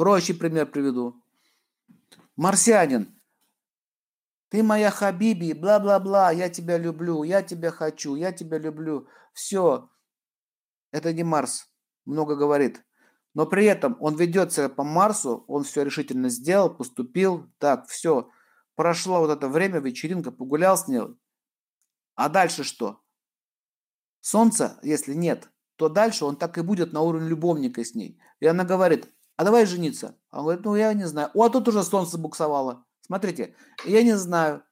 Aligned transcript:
Проще 0.00 0.32
пример 0.32 0.64
приведу. 0.64 1.22
Марсианин. 2.34 3.20
Ты 4.48 4.62
моя 4.62 4.90
Хабиби, 4.90 5.52
бла-бла-бла, 5.52 6.30
я 6.30 6.48
тебя 6.48 6.78
люблю, 6.78 7.22
я 7.22 7.42
тебя 7.42 7.70
хочу, 7.70 8.14
я 8.14 8.32
тебя 8.32 8.56
люблю. 8.56 9.08
Все. 9.34 9.90
Это 10.90 11.12
не 11.12 11.22
Марс. 11.22 11.70
Много 12.06 12.34
говорит. 12.34 12.82
Но 13.34 13.44
при 13.44 13.66
этом 13.66 13.98
он 14.00 14.16
ведет 14.16 14.54
себя 14.54 14.70
по 14.70 14.84
Марсу, 14.84 15.44
он 15.48 15.64
все 15.64 15.82
решительно 15.82 16.30
сделал, 16.30 16.74
поступил, 16.74 17.52
так, 17.58 17.86
все. 17.88 18.30
Прошло 18.76 19.20
вот 19.20 19.28
это 19.28 19.48
время, 19.48 19.80
вечеринка, 19.80 20.32
погулял 20.32 20.78
с 20.78 20.88
ней. 20.88 21.14
А 22.14 22.30
дальше 22.30 22.64
что? 22.64 23.02
Солнца, 24.20 24.80
если 24.82 25.12
нет, 25.12 25.50
то 25.76 25.90
дальше 25.90 26.24
он 26.24 26.36
так 26.36 26.56
и 26.56 26.62
будет 26.62 26.94
на 26.94 27.02
уровне 27.02 27.28
любовника 27.28 27.84
с 27.84 27.94
ней. 27.94 28.18
И 28.38 28.46
она 28.46 28.64
говорит, 28.64 29.12
а 29.40 29.44
давай 29.44 29.64
жениться. 29.64 30.18
Он 30.32 30.42
говорит, 30.42 30.66
ну 30.66 30.76
я 30.76 30.92
не 30.92 31.06
знаю. 31.06 31.30
О, 31.32 31.44
а 31.44 31.48
тут 31.48 31.66
уже 31.66 31.82
солнце 31.82 32.18
буксовало. 32.18 32.84
Смотрите, 33.00 33.56
я 33.86 34.02
не 34.02 34.14
знаю. 34.14 34.62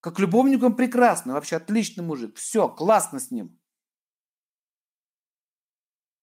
Как 0.00 0.18
любовник 0.18 0.60
он 0.64 0.74
прекрасный, 0.74 1.34
вообще 1.34 1.54
отличный 1.54 2.02
мужик. 2.02 2.34
Все, 2.34 2.68
классно 2.68 3.20
с 3.20 3.30
ним. 3.30 3.56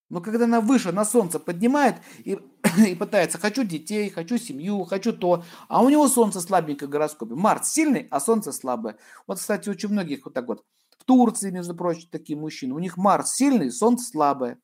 Но 0.09 0.19
когда 0.19 0.43
она 0.43 0.59
выше 0.59 0.91
на 0.91 1.05
солнце 1.05 1.39
поднимает 1.39 2.01
и, 2.17 2.37
и 2.85 2.95
пытается, 2.95 3.37
хочу 3.37 3.63
детей, 3.63 4.09
хочу 4.09 4.37
семью, 4.37 4.83
хочу 4.83 5.13
то, 5.13 5.45
а 5.69 5.81
у 5.83 5.87
него 5.87 6.09
солнце 6.09 6.41
слабенькое 6.41 6.89
в 6.89 6.91
гороскопе. 6.91 7.35
Марс 7.35 7.71
сильный, 7.71 8.09
а 8.11 8.19
солнце 8.19 8.51
слабое. 8.51 8.97
Вот, 9.25 9.39
кстати, 9.39 9.69
очень 9.69 9.87
многих 9.87 10.25
вот 10.25 10.33
так 10.33 10.49
вот. 10.49 10.65
В 10.99 11.05
Турции, 11.05 11.49
между 11.49 11.75
прочим, 11.75 12.09
такие 12.11 12.37
мужчины. 12.37 12.75
У 12.75 12.79
них 12.79 12.97
Марс 12.97 13.35
сильный, 13.35 13.71
солнце 13.71 14.03
слабое. 14.03 14.59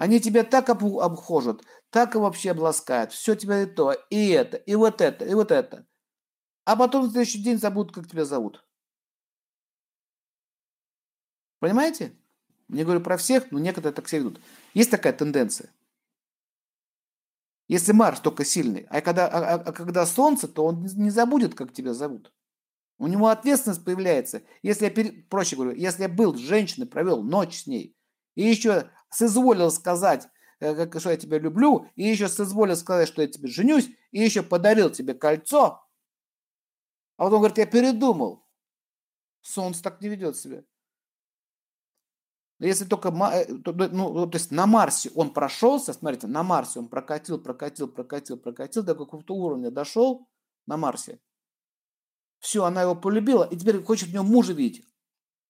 Они 0.00 0.18
тебя 0.18 0.44
так 0.44 0.70
обхожут, 0.70 1.62
так 1.90 2.14
и 2.14 2.18
вообще 2.18 2.52
обласкают. 2.52 3.12
Все 3.12 3.34
тебя 3.34 3.64
и 3.64 3.66
то, 3.66 3.92
и 4.08 4.28
это, 4.28 4.56
и 4.56 4.74
вот 4.74 5.02
это, 5.02 5.26
и 5.26 5.34
вот 5.34 5.50
это. 5.52 5.86
А 6.64 6.74
потом 6.74 7.04
в 7.04 7.10
следующий 7.10 7.42
день 7.42 7.58
забудут, 7.58 7.94
как 7.94 8.08
тебя 8.08 8.24
зовут. 8.24 8.64
Понимаете? 11.58 12.16
Не 12.68 12.84
говорю 12.84 13.02
про 13.02 13.18
всех, 13.18 13.50
но 13.50 13.58
некоторые 13.58 13.92
так 13.92 14.08
себя 14.08 14.20
ведут. 14.20 14.40
Есть 14.72 14.90
такая 14.90 15.12
тенденция. 15.12 15.70
Если 17.68 17.92
Марс 17.92 18.20
только 18.20 18.46
сильный, 18.46 18.86
а 18.88 19.02
когда, 19.02 19.28
а, 19.28 19.38
а, 19.38 19.54
а 19.56 19.72
когда 19.72 20.06
Солнце, 20.06 20.48
то 20.48 20.64
он 20.64 20.82
не 20.82 21.10
забудет, 21.10 21.54
как 21.54 21.74
тебя 21.74 21.92
зовут. 21.92 22.32
У 22.96 23.06
него 23.06 23.28
ответственность 23.28 23.84
появляется. 23.84 24.44
Если 24.62 24.86
я, 24.86 24.90
пере... 24.90 25.12
проще 25.28 25.56
говорю, 25.56 25.72
если 25.72 26.04
я 26.04 26.08
был 26.08 26.34
с 26.34 26.38
женщиной, 26.38 26.86
провел 26.86 27.22
ночь 27.22 27.64
с 27.64 27.66
ней, 27.66 27.94
и 28.34 28.48
еще 28.48 28.90
соизволил 29.10 29.70
сказать, 29.70 30.28
э, 30.60 30.98
что 30.98 31.10
я 31.10 31.16
тебя 31.16 31.38
люблю, 31.38 31.86
и 31.96 32.04
еще 32.04 32.28
соизволил 32.28 32.76
сказать, 32.76 33.08
что 33.08 33.22
я 33.22 33.28
тебе 33.28 33.48
женюсь, 33.48 33.88
и 34.10 34.20
еще 34.20 34.42
подарил 34.42 34.90
тебе 34.90 35.14
кольцо, 35.14 35.84
а 37.16 37.24
потом 37.24 37.40
говорит, 37.40 37.58
я 37.58 37.66
передумал. 37.66 38.46
Солнце 39.42 39.82
так 39.82 40.00
не 40.00 40.08
ведет 40.08 40.38
себя. 40.38 40.64
Если 42.58 42.86
только, 42.86 43.08
э, 43.08 43.46
ну, 43.48 44.26
то 44.26 44.36
есть 44.36 44.50
на 44.50 44.66
Марсе 44.66 45.10
он 45.14 45.32
прошелся, 45.32 45.92
смотрите, 45.92 46.26
на 46.26 46.42
Марсе 46.42 46.78
он 46.78 46.88
прокатил, 46.88 47.38
прокатил, 47.38 47.88
прокатил, 47.88 48.38
прокатил, 48.38 48.82
до 48.82 48.94
какого-то 48.94 49.34
уровня 49.34 49.70
дошел 49.70 50.28
на 50.66 50.78
Марсе. 50.78 51.20
Все, 52.38 52.64
она 52.64 52.82
его 52.82 52.94
полюбила, 52.94 53.44
и 53.44 53.56
теперь 53.56 53.82
хочет 53.82 54.08
в 54.08 54.14
нем 54.14 54.26
мужа 54.26 54.54
видеть. 54.54 54.86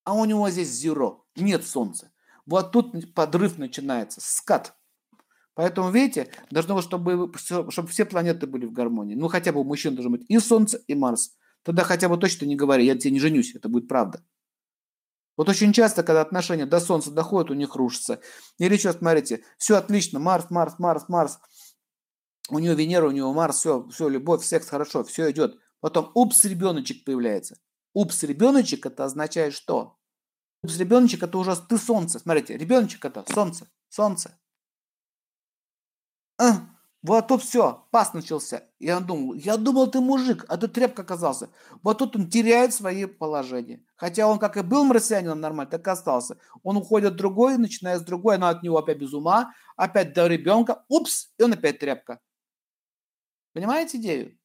А 0.03 0.14
у 0.14 0.25
него 0.25 0.50
здесь 0.50 0.70
зеро, 0.70 1.25
нет 1.36 1.64
солнца. 1.64 2.09
Вот 2.51 2.73
тут 2.73 3.15
подрыв 3.15 3.59
начинается, 3.59 4.20
скат. 4.20 4.75
Поэтому, 5.55 5.91
видите, 5.91 6.33
должно 6.51 6.75
быть, 6.75 6.84
чтобы, 6.84 7.33
чтобы 7.70 7.89
все 7.89 8.05
планеты 8.05 8.48
были 8.48 8.67
в 8.67 8.73
гармонии. 8.73 9.15
Ну, 9.15 9.29
хотя 9.29 9.53
бы 9.53 9.61
у 9.61 9.65
мужчин 9.65 9.95
должен 9.95 10.11
быть 10.11 10.25
и 10.29 10.37
Солнце, 10.41 10.78
и 10.89 10.97
Марс. 10.97 11.37
Тогда 11.62 11.84
хотя 11.84 12.09
бы 12.09 12.17
точно 12.17 12.47
не 12.47 12.56
говори, 12.56 12.84
я 12.84 12.98
тебе 12.98 13.12
не 13.12 13.21
женюсь, 13.21 13.55
это 13.55 13.69
будет 13.69 13.87
правда. 13.87 14.25
Вот 15.37 15.49
очень 15.49 15.72
часто, 15.72 16.03
когда 16.03 16.22
отношения 16.22 16.66
до 16.66 16.81
Солнца 16.81 17.12
доходят, 17.12 17.53
у 17.53 17.55
них 17.55 17.77
рушатся. 17.77 18.21
Или 18.59 18.77
что, 18.77 18.93
смотрите, 18.93 19.44
все 19.56 19.77
отлично, 19.77 20.19
Марс, 20.19 20.50
Марс, 20.50 20.75
Марс, 20.81 21.05
Марс. 21.09 21.38
У 22.49 22.59
нее 22.59 22.75
Венера, 22.75 23.06
у 23.06 23.12
него 23.12 23.32
Марс, 23.32 23.59
все, 23.59 23.87
все, 23.91 24.09
любовь, 24.09 24.44
секс, 24.44 24.69
хорошо, 24.69 25.05
все 25.05 25.31
идет. 25.31 25.56
Потом 25.78 26.11
упс, 26.15 26.44
ребеночек 26.44 27.05
появляется. 27.05 27.61
Упс, 27.94 28.25
ребеночек, 28.25 28.87
это 28.87 29.05
означает 29.05 29.55
что? 29.55 30.00
Ребеночек, 30.62 31.22
это 31.22 31.38
уже 31.38 31.56
ты 31.56 31.78
Солнце. 31.78 32.19
Смотрите, 32.19 32.56
ребеночек 32.56 33.04
это 33.04 33.25
Солнце, 33.32 33.66
Солнце. 33.88 34.38
А, 36.38 36.69
вот 37.03 37.28
тут 37.28 37.43
все, 37.43 37.87
пас 37.91 38.12
начался. 38.12 38.65
Я 38.78 39.00
думал, 39.00 39.34
я 39.34 39.56
думал, 39.56 39.91
ты 39.91 40.00
мужик, 40.00 40.44
а 40.49 40.59
ты 40.59 40.69
тряпка 40.69 41.00
оказался. 41.00 41.49
Вот 41.82 41.99
тут 41.99 42.15
он 42.16 42.28
теряет 42.28 42.75
свои 42.75 43.06
положения. 43.06 43.82
Хотя 43.97 44.26
он 44.26 44.38
как 44.38 44.59
и 44.59 44.62
был 44.62 44.84
марсианином 44.84 45.41
нормально, 45.41 45.70
так 45.70 45.87
и 45.87 45.91
остался. 45.91 46.37
Он 46.62 46.76
уходит 46.76 47.16
другой, 47.16 47.56
начинает 47.56 48.03
с 48.03 48.04
другой, 48.04 48.37
она 48.37 48.50
от 48.50 48.62
него 48.62 48.76
опять 48.76 48.99
без 48.99 49.15
ума, 49.15 49.54
опять 49.76 50.12
до 50.12 50.26
ребенка, 50.26 50.84
упс, 50.88 51.32
и 51.38 51.43
он 51.43 51.54
опять 51.54 51.78
тряпка. 51.78 52.20
Понимаете 53.54 53.97
идею? 53.99 54.38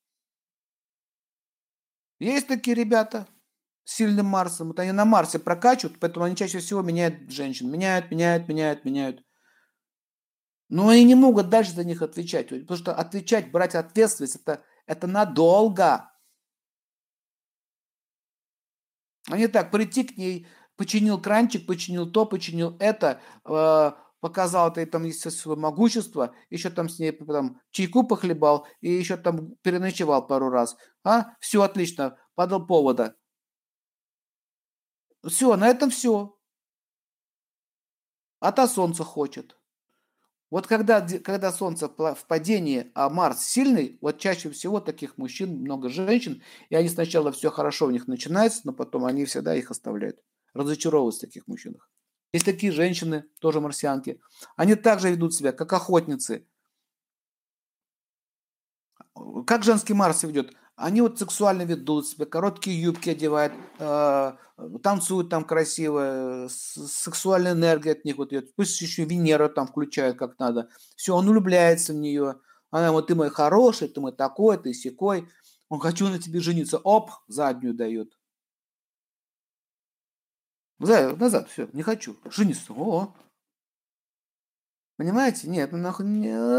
Есть 2.20 2.48
такие 2.48 2.76
ребята 2.76 3.28
сильным 3.86 4.26
Марсом. 4.26 4.68
Вот 4.68 4.80
они 4.80 4.92
на 4.92 5.06
Марсе 5.06 5.40
прокачивают, 5.40 6.00
поэтому 6.00 6.26
они 6.26 6.36
чаще 6.36 6.60
всего 6.60 6.82
меняют 6.82 7.32
женщин. 7.32 7.72
Меняют, 7.72 8.12
меняют, 8.12 8.50
меняют, 8.50 8.84
меняют. 8.84 9.24
Но 10.68 10.90
они 10.90 11.04
не 11.06 11.16
могут 11.16 11.50
дальше 11.50 11.72
за 11.72 11.86
них 11.86 12.02
отвечать. 12.02 12.50
Потому 12.50 12.78
что 12.78 12.94
отвечать, 12.94 13.52
брать 13.52 13.76
ответственность, 13.76 14.36
это, 14.36 14.64
это 14.88 15.08
надолго. 15.08 16.12
Они 19.30 19.48
так, 19.48 19.72
прийти 19.72 20.04
к 20.04 20.18
ней, 20.18 20.48
починил 20.76 21.22
кранчик, 21.22 21.66
починил 21.66 22.12
то, 22.12 22.26
починил 22.26 22.76
это, 22.80 23.22
э, 23.46 23.92
показал 24.20 24.72
это 24.72 24.86
там 24.86 25.12
свое 25.12 25.58
могущество, 25.58 26.36
еще 26.50 26.70
там 26.70 26.90
с 26.90 27.00
ней 27.00 27.12
там, 27.12 27.60
чайку 27.72 28.04
похлебал 28.04 28.68
и 28.82 28.92
еще 28.92 29.18
там 29.18 29.56
переночевал 29.62 30.26
пару 30.28 30.50
раз. 30.50 30.78
А, 31.04 31.36
все 31.40 31.62
отлично, 31.62 32.18
подал 32.36 32.66
повода. 32.66 33.16
Все, 35.28 35.56
на 35.56 35.68
этом 35.68 35.90
все. 35.90 36.38
А 38.40 38.52
та 38.52 38.68
солнце 38.68 39.04
хочет. 39.04 39.58
Вот 40.52 40.68
когда, 40.68 41.02
когда 41.02 41.52
Солнце 41.52 41.90
в 41.90 42.26
падении, 42.28 42.92
а 42.94 43.10
Марс 43.10 43.42
сильный, 43.42 43.98
вот 44.00 44.20
чаще 44.20 44.52
всего 44.52 44.80
таких 44.80 45.18
мужчин 45.18 45.60
много 45.60 45.90
женщин, 45.90 46.44
и 46.70 46.76
они 46.76 46.88
сначала 46.88 47.32
все 47.32 47.50
хорошо 47.50 47.88
у 47.88 47.92
них 47.92 48.08
начинается, 48.08 48.62
но 48.64 48.72
потом 48.72 49.06
они 49.06 49.26
всегда 49.26 49.56
их 49.56 49.72
оставляют. 49.72 50.20
Разочаровываются 50.54 51.26
в 51.26 51.30
таких 51.30 51.48
мужчинах. 51.48 51.90
Есть 52.32 52.46
такие 52.46 52.72
женщины, 52.72 53.26
тоже 53.40 53.60
марсианки, 53.60 54.22
они 54.56 54.76
также 54.76 55.10
ведут 55.10 55.34
себя, 55.34 55.52
как 55.52 55.74
охотницы. 55.74 56.48
Как 59.48 59.64
женский 59.64 59.94
Марс 59.94 60.24
ведет? 60.24 60.54
Они 60.76 61.02
вот 61.02 61.18
сексуально 61.18 61.64
ведут 61.64 62.08
себя, 62.08 62.26
короткие 62.26 62.82
юбки 62.82 63.10
одевают, 63.10 63.54
э, 63.80 64.34
танцуют 64.84 65.30
там 65.30 65.46
красиво, 65.46 66.48
сексуальная 66.50 67.54
энергия 67.54 67.94
от 67.94 68.04
них 68.04 68.18
вот 68.18 68.34
идет. 68.34 68.54
Пусть 68.56 68.82
еще 68.82 69.06
Венера 69.06 69.48
там 69.48 69.68
включают 69.68 70.18
как 70.18 70.38
надо. 70.38 70.70
Все, 70.98 71.16
он 71.16 71.30
влюбляется 71.30 71.94
в 71.94 71.96
нее. 71.96 72.36
Она 72.72 72.92
вот 72.92 73.08
ты 73.08 73.16
мой 73.16 73.30
хороший, 73.30 73.88
ты 73.88 74.02
мой 74.02 74.12
такой, 74.12 74.58
ты 74.58 74.74
секой. 74.74 75.30
Он 75.70 75.80
хочу 75.80 76.10
на 76.10 76.20
тебе 76.20 76.42
жениться. 76.42 76.78
Оп, 76.78 77.12
заднюю 77.28 77.74
дает. 77.74 78.18
Назад, 80.80 81.50
все, 81.50 81.70
не 81.72 81.84
хочу. 81.84 82.18
Жениться. 82.26 82.74
О, 82.74 83.16
Понимаете? 84.98 85.50
Нет, 85.50 85.74
она 85.74 85.94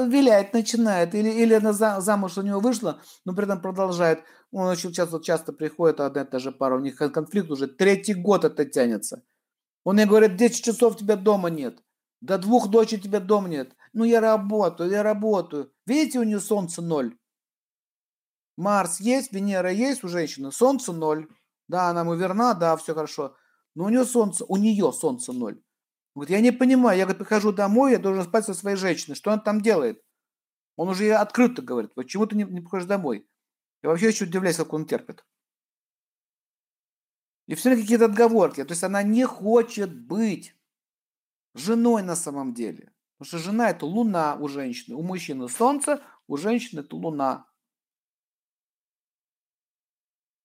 вилять 0.06 0.52
начинает. 0.52 1.14
Или, 1.14 1.30
или 1.30 1.54
она 1.54 1.72
замуж 1.72 2.36
у 2.36 2.42
него 2.42 2.60
вышла, 2.60 3.00
но 3.24 3.34
при 3.34 3.44
этом 3.44 3.62
продолжает. 3.62 4.22
Он 4.50 4.68
очень 4.68 4.92
часто, 4.92 5.20
часто 5.20 5.52
приходит, 5.52 6.00
одна 6.00 6.22
и 6.22 6.24
та 6.24 6.38
же 6.38 6.52
пара, 6.52 6.76
у 6.76 6.80
них 6.80 6.96
конфликт 6.96 7.50
уже 7.50 7.66
третий 7.66 8.14
год 8.14 8.44
это 8.44 8.64
тянется. 8.64 9.22
Он 9.84 9.94
мне 9.94 10.06
говорит, 10.06 10.36
10 10.36 10.64
часов 10.64 10.96
тебя 10.96 11.16
дома 11.16 11.48
нет. 11.48 11.82
До 12.20 12.38
двух 12.38 12.68
ночи 12.70 12.98
тебя 12.98 13.20
дома 13.20 13.48
нет. 13.48 13.72
Ну, 13.92 14.04
я 14.04 14.20
работаю, 14.20 14.90
я 14.90 15.02
работаю. 15.02 15.72
Видите, 15.86 16.18
у 16.18 16.24
нее 16.24 16.40
солнце 16.40 16.82
ноль. 16.82 17.16
Марс 18.56 19.00
есть, 19.00 19.32
Венера 19.32 19.70
есть 19.70 20.02
у 20.02 20.08
женщины, 20.08 20.50
солнце 20.50 20.92
ноль. 20.92 21.28
Да, 21.68 21.88
она 21.88 22.00
ему 22.00 22.14
верна, 22.14 22.54
да, 22.54 22.76
все 22.76 22.94
хорошо. 22.94 23.36
Но 23.74 23.84
у 23.84 23.88
нее 23.88 24.04
солнце, 24.04 24.44
у 24.46 24.56
нее 24.56 24.92
солнце 24.92 25.32
ноль. 25.32 25.62
Говорит, 26.16 26.30
я 26.30 26.40
не 26.40 26.50
понимаю, 26.50 26.96
я 26.96 27.04
говорит, 27.04 27.18
прихожу 27.18 27.52
домой, 27.52 27.92
я 27.92 27.98
должен 27.98 28.24
спать 28.24 28.46
со 28.46 28.54
своей 28.54 28.78
женщиной. 28.78 29.16
Что 29.16 29.32
он 29.32 29.40
там 29.42 29.60
делает? 29.60 30.02
Он 30.76 30.88
уже 30.88 31.12
открыто 31.12 31.60
говорит, 31.60 31.92
почему 31.92 32.24
ты 32.24 32.34
не, 32.36 32.44
не 32.44 32.62
приходишь 32.62 32.86
домой? 32.86 33.28
Я 33.82 33.90
вообще 33.90 34.08
еще 34.08 34.24
удивляюсь, 34.24 34.56
как 34.56 34.72
он 34.72 34.86
терпит. 34.86 35.26
И 37.46 37.54
все 37.54 37.76
какие-то 37.76 38.06
отговорки. 38.06 38.64
То 38.64 38.72
есть 38.72 38.82
она 38.82 39.02
не 39.02 39.26
хочет 39.26 39.94
быть 39.94 40.56
женой 41.54 42.02
на 42.02 42.16
самом 42.16 42.54
деле. 42.54 42.94
Потому 43.18 43.28
что 43.28 43.50
жена– 43.50 43.70
это 43.70 43.84
луна 43.84 44.36
у 44.36 44.48
женщины. 44.48 44.96
У 44.96 45.02
мужчины 45.02 45.50
солнце, 45.50 46.02
у 46.28 46.38
женщины– 46.38 46.80
это 46.80 46.96
луна. 46.96 47.46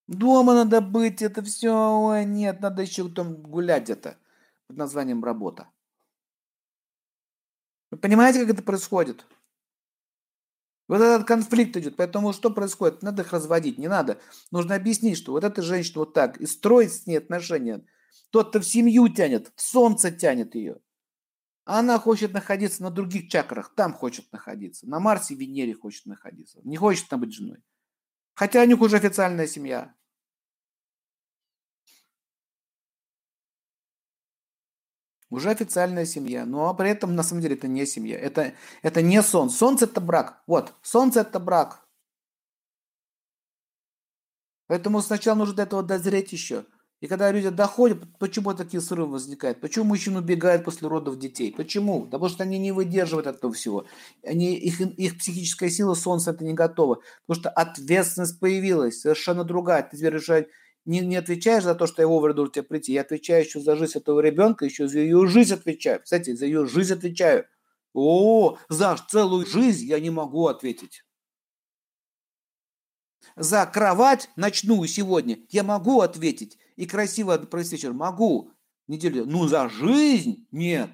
Дома 0.07 0.53
надо 0.53 0.81
быть, 0.81 1.21
это 1.21 1.41
все, 1.41 1.71
ой, 1.71 2.25
нет, 2.25 2.59
надо 2.59 2.81
еще 2.81 3.07
там 3.07 3.41
гулять 3.41 3.83
где-то 3.83 4.20
под 4.71 4.77
названием 4.77 5.21
работа. 5.21 5.69
Вы 7.91 7.97
понимаете, 7.97 8.39
как 8.39 8.51
это 8.51 8.63
происходит? 8.63 9.25
Вот 10.87 11.01
этот 11.01 11.27
конфликт 11.27 11.75
идет. 11.75 11.97
Поэтому 11.97 12.31
что 12.31 12.49
происходит? 12.49 13.03
Надо 13.03 13.23
их 13.23 13.33
разводить, 13.33 13.77
не 13.77 13.89
надо. 13.89 14.21
Нужно 14.49 14.75
объяснить, 14.75 15.17
что 15.17 15.33
вот 15.33 15.43
эта 15.43 15.61
женщина 15.61 15.99
вот 15.99 16.13
так, 16.13 16.37
и 16.37 16.45
строить 16.45 16.93
с 16.93 17.05
ней 17.05 17.17
отношения. 17.17 17.85
Тот-то 18.29 18.61
в 18.61 18.65
семью 18.65 19.09
тянет, 19.09 19.51
в 19.55 19.61
солнце 19.61 20.09
тянет 20.09 20.55
ее. 20.55 20.79
А 21.65 21.79
она 21.79 21.99
хочет 21.99 22.31
находиться 22.31 22.81
на 22.81 22.91
других 22.91 23.27
чакрах, 23.27 23.75
там 23.75 23.93
хочет 23.93 24.31
находиться. 24.31 24.87
На 24.87 25.01
Марсе, 25.01 25.35
Венере 25.35 25.73
хочет 25.73 26.05
находиться. 26.05 26.61
Не 26.63 26.77
хочет 26.77 27.09
там 27.09 27.19
быть 27.19 27.33
женой. 27.33 27.61
Хотя 28.35 28.61
у 28.61 28.65
них 28.65 28.79
уже 28.79 28.95
официальная 28.95 29.47
семья. 29.47 29.93
Уже 35.31 35.49
официальная 35.49 36.05
семья, 36.05 36.45
но 36.45 36.73
при 36.73 36.89
этом 36.89 37.15
на 37.15 37.23
самом 37.23 37.41
деле 37.41 37.55
это 37.55 37.69
не 37.69 37.85
семья, 37.85 38.19
это, 38.19 38.53
это 38.81 39.01
не 39.01 39.23
сон. 39.23 39.49
Солнце 39.49 39.85
это 39.85 40.01
брак. 40.01 40.43
Вот, 40.45 40.73
солнце 40.81 41.21
это 41.21 41.39
брак. 41.39 41.87
Поэтому 44.67 45.01
сначала 45.01 45.37
нужно 45.37 45.55
до 45.55 45.63
этого 45.63 45.83
дозреть 45.83 46.33
еще. 46.33 46.65
И 46.99 47.07
когда 47.07 47.31
люди 47.31 47.49
доходят, 47.49 48.03
почему 48.19 48.53
такие 48.53 48.81
срывы 48.81 49.13
возникают? 49.13 49.61
Почему 49.61 49.85
мужчины 49.85 50.19
убегают 50.19 50.65
после 50.65 50.89
родов 50.89 51.17
детей? 51.17 51.53
Почему? 51.55 52.05
Да 52.05 52.19
потому 52.19 52.29
что 52.29 52.43
они 52.43 52.59
не 52.59 52.73
выдерживают 52.73 53.25
этого 53.25 53.53
всего. 53.53 53.85
Они, 54.23 54.55
их, 54.55 54.81
их 54.81 55.17
психическая 55.17 55.69
сила 55.69 55.93
солнца 55.93 56.31
это 56.31 56.43
не 56.43 56.53
готова. 56.53 57.01
Потому 57.25 57.41
что 57.41 57.49
ответственность 57.49 58.39
появилась, 58.39 58.99
совершенно 58.99 59.45
другая. 59.45 59.81
Ты 59.81 59.97
теперь 59.97 60.13
решаешь, 60.13 60.45
не, 60.85 60.99
не 61.01 61.15
отвечаешь 61.15 61.63
за 61.63 61.75
то, 61.75 61.87
что 61.87 62.01
я 62.01 62.07
вовремя 62.07 62.33
должен 62.33 62.53
тебе 62.53 62.63
прийти. 62.63 62.93
Я 62.93 63.01
отвечаю 63.01 63.43
еще 63.43 63.59
за 63.59 63.75
жизнь 63.75 63.97
этого 63.97 64.19
ребенка, 64.19 64.65
еще 64.65 64.87
за 64.87 64.99
ее 64.99 65.27
жизнь 65.27 65.53
отвечаю. 65.53 66.01
Кстати, 66.01 66.33
за 66.33 66.45
ее 66.45 66.65
жизнь 66.65 66.93
отвечаю. 66.93 67.45
О, 67.93 68.57
за 68.69 68.95
целую 69.09 69.45
жизнь 69.45 69.85
я 69.85 69.99
не 69.99 70.09
могу 70.09 70.47
ответить. 70.47 71.03
За 73.35 73.65
кровать 73.65 74.29
ночную 74.35 74.87
сегодня 74.87 75.39
я 75.49 75.63
могу 75.63 76.01
ответить. 76.01 76.57
И 76.75 76.85
красиво 76.85 77.37
провести 77.37 77.75
вечер 77.75 77.93
могу. 77.93 78.51
Неделю. 78.87 79.25
Ну, 79.25 79.47
за 79.47 79.69
жизнь 79.69 80.47
нет. 80.51 80.89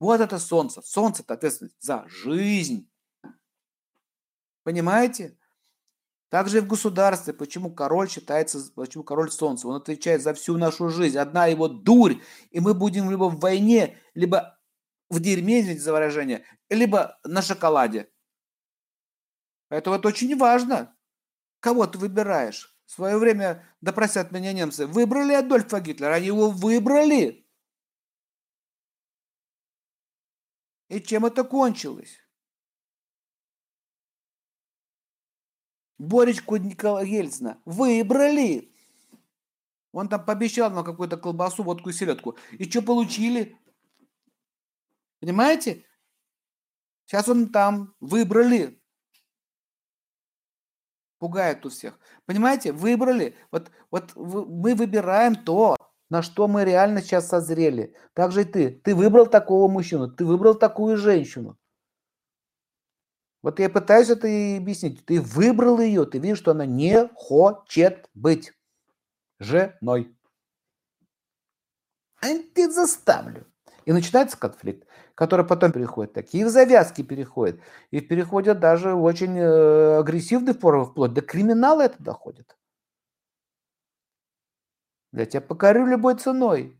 Вот 0.00 0.20
это 0.20 0.38
солнце. 0.38 0.82
Солнце– 0.82 1.22
это 1.24 1.34
ответственность 1.34 1.76
за 1.80 2.06
жизнь. 2.08 2.90
Понимаете? 4.62 5.38
Также 6.28 6.58
и 6.58 6.60
в 6.60 6.66
государстве, 6.66 7.32
почему 7.32 7.72
король 7.72 8.10
считается, 8.10 8.58
почему 8.74 9.04
король 9.04 9.30
солнца, 9.30 9.68
он 9.68 9.76
отвечает 9.76 10.22
за 10.22 10.34
всю 10.34 10.56
нашу 10.56 10.88
жизнь. 10.88 11.18
Одна 11.18 11.46
его 11.46 11.68
дурь, 11.68 12.16
и 12.50 12.58
мы 12.58 12.74
будем 12.74 13.10
либо 13.10 13.24
в 13.24 13.38
войне, 13.38 13.98
либо 14.14 14.58
в 15.08 15.20
дерьме, 15.20 15.60
извините 15.60 15.82
за 15.82 15.92
выражение, 15.92 16.44
либо 16.68 17.18
на 17.24 17.42
шоколаде. 17.42 18.10
Это 19.70 19.90
очень 19.90 20.36
важно. 20.36 20.96
Кого 21.60 21.86
ты 21.86 21.98
выбираешь? 21.98 22.76
В 22.86 22.92
свое 22.92 23.18
время, 23.18 23.64
допросят 23.80 24.32
меня 24.32 24.52
немцы, 24.52 24.86
выбрали 24.86 25.32
Адольфа 25.32 25.80
Гитлера, 25.80 26.14
они 26.14 26.26
его 26.26 26.50
выбрали. 26.50 27.48
И 30.88 31.00
чем 31.00 31.26
это 31.26 31.42
кончилось? 31.44 32.18
Боречку 35.98 36.56
Ельцина 36.56 37.60
выбрали. 37.64 38.72
Он 39.92 40.08
там 40.08 40.24
пообещал 40.24 40.70
нам 40.70 40.84
какую-то 40.84 41.16
колбасу, 41.16 41.62
водку 41.62 41.88
и 41.88 41.92
селедку. 41.92 42.36
И 42.52 42.64
что 42.68 42.82
получили? 42.82 43.58
Понимаете? 45.20 45.84
Сейчас 47.06 47.28
он 47.28 47.48
там 47.48 47.94
выбрали. 48.00 48.78
Пугает 51.18 51.64
у 51.64 51.70
всех. 51.70 51.98
Понимаете? 52.26 52.72
Выбрали. 52.72 53.36
Вот, 53.50 53.70
вот 53.90 54.12
мы 54.14 54.74
выбираем 54.74 55.34
то, 55.34 55.76
на 56.10 56.20
что 56.22 56.46
мы 56.46 56.64
реально 56.64 57.00
сейчас 57.00 57.28
созрели. 57.28 57.94
Так 58.12 58.32
же 58.32 58.42
и 58.42 58.44
ты. 58.44 58.70
Ты 58.70 58.94
выбрал 58.94 59.26
такого 59.26 59.66
мужчину, 59.70 60.10
ты 60.10 60.26
выбрал 60.26 60.54
такую 60.54 60.98
женщину. 60.98 61.56
Вот 63.42 63.60
я 63.60 63.68
пытаюсь 63.68 64.10
это 64.10 64.26
и 64.26 64.56
объяснить. 64.56 65.04
Ты 65.04 65.20
выбрал 65.20 65.80
ее, 65.80 66.04
ты 66.04 66.18
видишь, 66.18 66.38
что 66.38 66.50
она 66.50 66.66
не 66.66 67.08
хочет 67.14 68.08
быть 68.14 68.52
женой. 69.38 70.16
А 72.20 72.26
ты 72.54 72.70
заставлю. 72.70 73.46
И 73.84 73.92
начинается 73.92 74.36
конфликт, 74.36 74.88
который 75.14 75.46
потом 75.46 75.70
переходит. 75.70 76.12
Такие 76.12 76.44
в 76.44 76.48
завязки 76.48 77.02
переходят. 77.02 77.60
И 77.92 78.00
переходят 78.00 78.58
даже 78.58 78.94
в 78.94 79.04
очень 79.04 79.38
э, 79.38 79.98
агрессивной 79.98 80.54
формы, 80.54 80.86
вплоть 80.86 81.12
до 81.12 81.20
криминала 81.20 81.82
это 81.82 82.02
доходит. 82.02 82.56
Я 85.12 85.24
тебя 85.24 85.40
покорю 85.40 85.86
любой 85.86 86.16
ценой. 86.16 86.78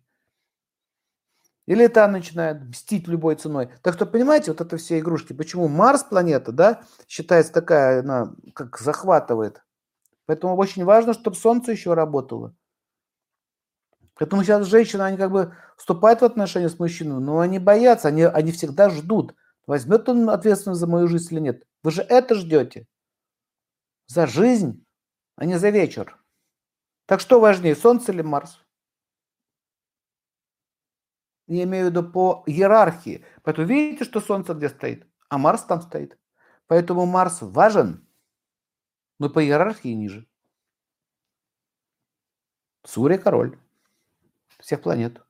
Или 1.66 1.88
та 1.88 2.06
начинает 2.06 2.62
мстить 2.62 3.08
любой 3.08 3.34
ценой. 3.34 3.70
Так 3.82 3.94
что, 3.94 4.06
понимаете, 4.06 4.52
вот 4.52 4.60
это 4.60 4.76
все 4.76 5.00
игрушки. 5.00 5.32
Почему 5.32 5.66
Марс 5.66 6.04
планета, 6.04 6.52
да, 6.52 6.82
считается 7.08 7.52
такая, 7.52 8.00
она 8.00 8.34
как 8.54 8.78
захватывает. 8.78 9.62
Поэтому 10.26 10.56
очень 10.56 10.84
важно, 10.84 11.12
чтобы 11.12 11.36
Солнце 11.36 11.72
еще 11.72 11.94
работало. 11.94 12.54
Поэтому 14.14 14.42
сейчас 14.42 14.66
женщины, 14.66 15.02
они 15.02 15.16
как 15.16 15.30
бы 15.30 15.54
вступают 15.76 16.20
в 16.20 16.24
отношения 16.24 16.68
с 16.68 16.78
мужчиной, 16.78 17.20
но 17.20 17.40
они 17.40 17.58
боятся, 17.58 18.08
они, 18.08 18.22
они 18.22 18.52
всегда 18.52 18.88
ждут, 18.88 19.34
возьмет 19.66 20.08
он 20.08 20.30
ответственность 20.30 20.80
за 20.80 20.86
мою 20.86 21.06
жизнь 21.08 21.34
или 21.34 21.40
нет. 21.40 21.64
Вы 21.82 21.90
же 21.90 22.02
это 22.02 22.34
ждете. 22.34 22.86
За 24.06 24.26
жизнь, 24.26 24.84
а 25.34 25.44
не 25.44 25.58
за 25.58 25.70
вечер. 25.70 26.16
Так 27.06 27.20
что 27.20 27.40
важнее, 27.40 27.76
Солнце 27.76 28.12
или 28.12 28.22
Марс? 28.22 28.65
Я 31.46 31.64
имею 31.64 31.86
в 31.86 31.90
виду 31.90 32.02
по 32.02 32.42
иерархии. 32.46 33.24
Поэтому 33.42 33.66
видите, 33.66 34.04
что 34.04 34.20
Солнце 34.20 34.54
где 34.54 34.68
стоит, 34.68 35.06
а 35.28 35.38
Марс 35.38 35.62
там 35.62 35.80
стоит. 35.80 36.18
Поэтому 36.66 37.06
Марс 37.06 37.38
важен, 37.40 38.06
но 39.18 39.30
по 39.30 39.44
иерархии 39.44 39.94
ниже. 39.94 40.26
Сурья 42.84 43.18
король 43.18 43.58
всех 44.58 44.82
планет. 44.82 45.22